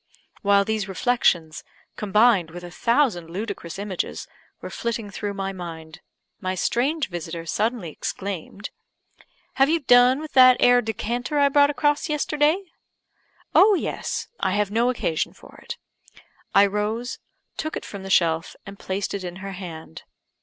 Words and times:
While 0.41 0.65
these 0.65 0.89
reflections, 0.89 1.63
combined 1.95 2.49
with 2.49 2.63
a 2.63 2.71
thousand 2.71 3.29
ludicrous 3.29 3.77
images, 3.77 4.27
were 4.59 4.71
flitting 4.71 5.11
through 5.11 5.35
my 5.35 5.53
mind, 5.53 6.01
my 6.39 6.55
strange 6.55 7.07
visitor 7.07 7.45
suddenly 7.45 7.91
exclaimed 7.91 8.71
"Have 9.61 9.69
you 9.69 9.81
done 9.81 10.17
with 10.19 10.33
that 10.33 10.57
'ere 10.59 10.81
decanter 10.81 11.37
I 11.37 11.49
brought 11.49 11.69
across 11.69 12.09
yesterday?" 12.09 12.63
"Oh, 13.53 13.75
yes! 13.75 14.27
I 14.39 14.53
have 14.53 14.71
no 14.71 14.89
occasion 14.89 15.33
for 15.33 15.59
it." 15.61 15.77
I 16.55 16.65
rose, 16.65 17.19
took 17.55 17.77
it 17.77 17.85
from 17.85 18.01
the 18.01 18.09
shelf, 18.09 18.55
and 18.65 18.79
placed 18.79 19.13
it 19.13 19.23
in 19.23 19.35
her 19.35 19.51
hand. 19.51 20.01